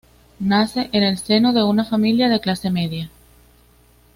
Nace 0.39 0.89
en 0.93 1.03
el 1.03 1.19
seno 1.19 1.53
de 1.53 1.61
una 1.61 1.85
familia 1.85 2.27
de 2.27 2.39
clase 2.39 2.71
media. 2.71 3.11